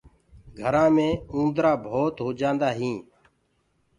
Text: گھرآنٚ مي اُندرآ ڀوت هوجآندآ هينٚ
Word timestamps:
گھرآنٚ 0.59 0.93
مي 0.95 1.09
اُندرآ 1.33 1.71
ڀوت 1.83 2.15
هوجآندآ 2.25 2.69
هينٚ 2.79 3.01